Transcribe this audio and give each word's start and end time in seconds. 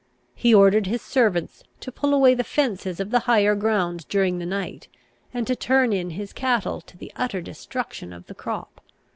He 0.33 0.51
ordered 0.51 0.87
his 0.87 1.03
servants 1.03 1.61
to 1.81 1.91
pull 1.91 2.15
away 2.15 2.33
the 2.33 2.43
fences 2.43 2.99
of 2.99 3.11
the 3.11 3.19
higher 3.29 3.53
ground 3.53 4.07
during 4.09 4.39
the 4.39 4.47
night, 4.47 4.87
and 5.31 5.45
to 5.45 5.55
turn 5.55 5.93
in 5.93 6.09
his 6.09 6.33
cattle, 6.33 6.81
to 6.81 6.97
the 6.97 7.11
utter 7.15 7.39
destruction 7.39 8.11
of 8.11 8.25
the 8.25 8.33
crop. 8.33 8.81